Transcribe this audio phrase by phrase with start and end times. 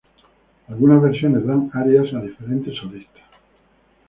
[0.67, 3.21] Algunas versiones dan arias a diferentes solistas.